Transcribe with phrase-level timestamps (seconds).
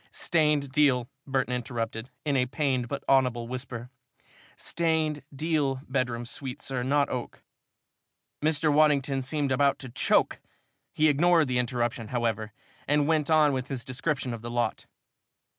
[0.09, 3.91] "Stained deal," Burton interrupted, in a pained but audible whisper.
[4.57, 7.43] "Stained deal bedroom suite, sir not oak."
[8.41, 8.73] Mr.
[8.73, 10.39] Waddington seemed about to choke.
[10.91, 12.51] He ignored the interruption, however,
[12.87, 14.87] and went on with his description of the lot.